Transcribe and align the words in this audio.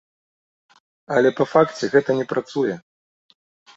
Але 1.17 1.29
па 1.39 1.45
факце 1.53 1.91
гэта 1.97 2.11
не 2.21 2.25
працуе. 2.33 2.73